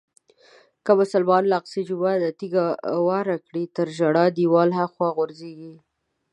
[0.85, 2.65] که مسلمانان له اقصی جومات نه تیږه
[3.07, 5.73] واره کړي تر ژړا دیوال هاخوا غورځېږي.